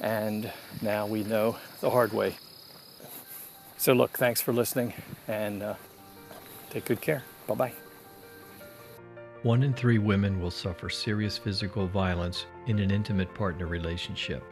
And 0.00 0.50
now 0.80 1.06
we 1.06 1.22
know 1.22 1.56
the 1.80 1.90
hard 1.90 2.12
way. 2.12 2.36
So, 3.76 3.92
look, 3.92 4.12
thanks 4.12 4.40
for 4.40 4.52
listening 4.52 4.94
and 5.28 5.62
uh, 5.62 5.74
take 6.70 6.84
good 6.84 7.00
care. 7.00 7.24
Bye 7.46 7.54
bye. 7.54 7.91
One 9.42 9.64
in 9.64 9.74
three 9.74 9.98
women 9.98 10.40
will 10.40 10.52
suffer 10.52 10.88
serious 10.88 11.36
physical 11.36 11.88
violence 11.88 12.46
in 12.68 12.78
an 12.78 12.92
intimate 12.92 13.34
partner 13.34 13.66
relationship. 13.66 14.44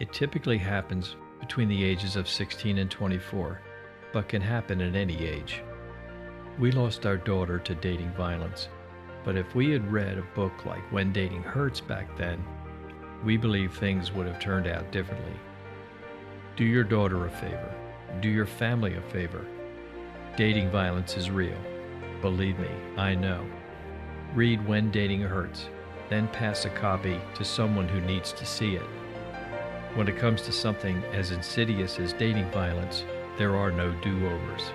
It 0.00 0.12
typically 0.12 0.58
happens 0.58 1.14
between 1.38 1.68
the 1.68 1.84
ages 1.84 2.16
of 2.16 2.28
16 2.28 2.78
and 2.78 2.90
24, 2.90 3.60
but 4.12 4.28
can 4.28 4.42
happen 4.42 4.80
at 4.80 4.96
any 4.96 5.24
age. 5.24 5.62
We 6.58 6.72
lost 6.72 7.06
our 7.06 7.16
daughter 7.16 7.60
to 7.60 7.76
dating 7.76 8.10
violence, 8.14 8.68
but 9.24 9.36
if 9.36 9.54
we 9.54 9.70
had 9.70 9.92
read 9.92 10.18
a 10.18 10.22
book 10.34 10.66
like 10.66 10.82
When 10.92 11.12
Dating 11.12 11.44
Hurts 11.44 11.80
back 11.80 12.16
then, 12.16 12.44
we 13.22 13.36
believe 13.36 13.72
things 13.72 14.10
would 14.10 14.26
have 14.26 14.40
turned 14.40 14.66
out 14.66 14.90
differently. 14.90 15.38
Do 16.56 16.64
your 16.64 16.84
daughter 16.84 17.24
a 17.26 17.30
favor. 17.30 17.74
Do 18.20 18.28
your 18.28 18.46
family 18.46 18.96
a 18.96 19.00
favor. 19.00 19.46
Dating 20.36 20.72
violence 20.72 21.16
is 21.16 21.30
real. 21.30 21.58
Believe 22.20 22.58
me, 22.58 22.70
I 22.96 23.14
know. 23.14 23.46
Read 24.34 24.66
When 24.66 24.90
Dating 24.90 25.20
Hurts, 25.20 25.68
then 26.10 26.26
pass 26.26 26.64
a 26.64 26.70
copy 26.70 27.20
to 27.36 27.44
someone 27.44 27.86
who 27.86 28.00
needs 28.00 28.32
to 28.32 28.44
see 28.44 28.74
it. 28.74 28.82
When 29.94 30.08
it 30.08 30.18
comes 30.18 30.42
to 30.42 30.50
something 30.50 30.96
as 31.12 31.30
insidious 31.30 32.00
as 32.00 32.12
dating 32.14 32.50
violence, 32.50 33.04
there 33.38 33.54
are 33.54 33.70
no 33.70 33.92
do 34.02 34.26
overs. 34.26 34.72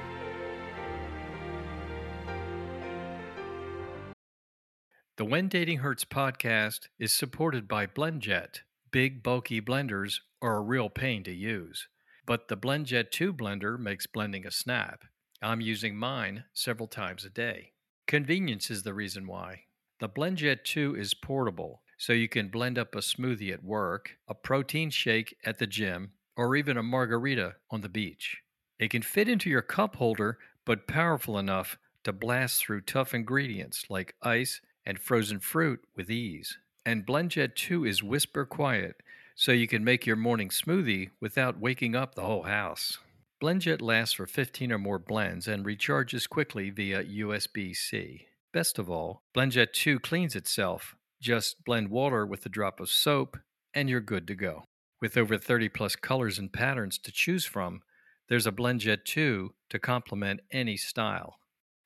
The 5.18 5.26
When 5.26 5.50
Dating 5.50 5.80
Hurts 5.80 6.06
podcast 6.06 6.88
is 6.98 7.14
supported 7.14 7.68
by 7.68 7.86
BlendJet. 7.86 8.62
Big, 8.92 9.22
bulky 9.22 9.60
blenders 9.60 10.22
are 10.42 10.56
a 10.56 10.62
real 10.62 10.90
pain 10.90 11.22
to 11.26 11.34
use, 11.34 11.90
but 12.26 12.48
the 12.48 12.56
BlendJet 12.56 13.12
2 13.12 13.34
blender 13.34 13.78
makes 13.78 14.08
blending 14.08 14.48
a 14.48 14.52
snap. 14.52 15.04
I'm 15.42 15.60
using 15.60 15.98
mine 15.98 16.46
several 16.54 16.88
times 16.88 17.26
a 17.26 17.30
day. 17.30 17.74
Convenience 18.10 18.72
is 18.72 18.82
the 18.82 18.96
reason 18.96 19.28
why. 19.28 19.66
The 20.00 20.10
BlendJet 20.10 20.64
2 20.64 20.96
is 20.96 21.14
portable, 21.14 21.84
so 21.96 22.12
you 22.12 22.28
can 22.28 22.48
blend 22.48 22.80
up 22.80 22.96
a 22.96 23.02
smoothie 23.02 23.54
at 23.54 23.64
work, 23.64 24.18
a 24.28 24.34
protein 24.34 24.90
shake 24.90 25.38
at 25.46 25.60
the 25.60 25.68
gym, 25.68 26.14
or 26.36 26.56
even 26.56 26.76
a 26.76 26.82
margarita 26.82 27.58
on 27.70 27.82
the 27.82 27.88
beach. 27.88 28.40
It 28.80 28.90
can 28.90 29.04
fit 29.04 29.30
into 29.30 29.48
your 29.48 29.62
cup 29.62 29.98
holder, 29.98 30.40
but 30.66 30.88
powerful 30.88 31.38
enough 31.38 31.78
to 32.04 32.12
blast 32.12 32.60
through 32.60 32.82
tough 32.82 33.14
ingredients 33.14 33.84
like 33.92 34.16
ice 34.24 34.60
and 34.88 34.98
frozen 34.98 35.40
fruit 35.40 35.82
with 35.96 36.10
ease. 36.10 36.58
And 36.88 37.06
BlendJet 37.06 37.54
2 37.54 37.86
is 37.86 38.02
whisper 38.02 38.44
quiet, 38.44 38.96
so 39.36 39.52
you 39.52 39.68
can 39.68 39.84
make 39.84 40.08
your 40.08 40.16
morning 40.16 40.50
smoothie 40.50 41.12
without 41.20 41.60
waking 41.60 41.96
up 41.96 42.16
the 42.16 42.24
whole 42.24 42.42
house. 42.42 42.98
BlendJet 43.42 43.82
lasts 43.82 44.16
for 44.16 44.26
15 44.26 44.74
or 44.74 44.78
more 44.78 45.00
blends 45.00 45.48
and 45.48 45.66
recharges 45.66 46.28
quickly 46.28 46.70
via 46.70 47.06
USB 47.06 47.74
C. 47.74 48.28
Best 48.52 48.78
of 48.78 48.90
all, 48.90 49.22
BlendJet 49.34 49.72
2 49.72 50.02
cleans 50.02 50.36
itself. 50.36 50.98
Just 51.22 51.64
blend 51.64 51.88
water 51.88 52.26
with 52.26 52.46
a 52.46 52.50
drop 52.50 52.82
of 52.82 52.90
soap, 52.90 53.38
and 53.74 53.90
you're 53.90 54.02
good 54.02 54.28
to 54.28 54.36
go. 54.36 54.66
With 55.00 55.16
over 55.16 55.38
30 55.38 55.70
plus 55.70 55.96
colors 55.96 56.38
and 56.38 56.52
patterns 56.52 56.98
to 56.98 57.14
choose 57.14 57.46
from, 57.46 57.82
there's 58.28 58.46
a 58.46 58.52
BlendJet 58.52 59.06
2 59.06 59.54
to 59.70 59.80
complement 59.80 60.42
any 60.52 60.76
style. 60.76 61.38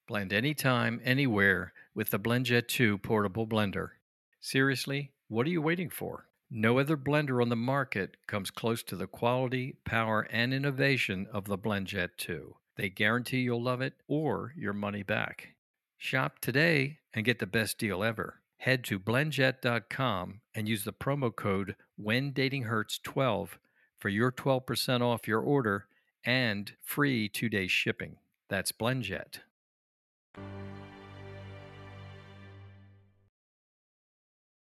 Blend 0.08 0.34
anytime, 0.34 1.00
anywhere 1.04 1.72
with 1.94 2.10
the 2.10 2.20
BlendJet 2.20 2.68
2 2.68 2.98
portable 2.98 3.46
blender. 3.46 3.90
Seriously, 4.42 5.12
what 5.28 5.46
are 5.46 5.52
you 5.52 5.62
waiting 5.62 5.92
for? 5.92 6.26
No 6.56 6.78
other 6.78 6.96
blender 6.96 7.42
on 7.42 7.50
the 7.50 7.56
market 7.56 8.16
comes 8.28 8.52
close 8.52 8.84
to 8.84 8.96
the 8.96 9.08
quality, 9.08 9.78
power, 9.86 10.28
and 10.30 10.54
innovation 10.54 11.26
of 11.34 11.46
the 11.46 11.58
BlendJet 11.58 12.10
2. 12.18 12.56
They 12.76 12.90
guarantee 12.90 13.40
you'll 13.40 13.64
love 13.64 13.82
it 13.82 13.94
or 14.08 14.54
your 14.56 14.74
money 14.74 15.02
back. 15.02 15.56
Shop 15.98 16.38
today 16.38 17.00
and 17.12 17.26
get 17.26 17.40
the 17.40 17.48
best 17.48 17.80
deal 17.80 18.04
ever. 18.04 18.42
Head 18.58 18.84
to 18.84 19.00
blendjet.com 19.00 20.42
and 20.54 20.70
use 20.70 20.84
the 20.84 20.94
promo 20.94 21.36
code 21.36 21.76
when 21.96 22.32
dating 22.34 22.66
WhenDatingHurts12 22.66 23.50
for 23.98 24.10
your 24.10 24.32
12% 24.32 25.02
off 25.02 25.28
your 25.28 25.42
order 25.42 25.88
and 26.24 26.74
free 26.84 27.28
two 27.28 27.50
day 27.50 27.66
shipping. 27.66 28.18
That's 28.48 28.72
BlendJet. 28.72 29.40